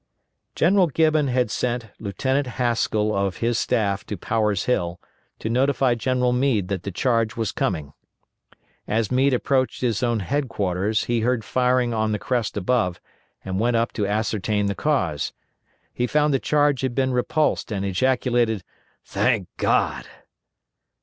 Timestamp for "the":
6.81-6.89, 12.13-12.17, 14.65-14.73, 16.33-16.39